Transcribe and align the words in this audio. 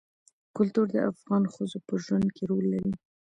کلتور 0.57 0.85
د 0.91 0.97
افغان 1.11 1.43
ښځو 1.53 1.79
په 1.87 1.93
ژوند 2.03 2.27
کې 2.35 2.43
رول 2.49 2.65
لري. 2.73 2.93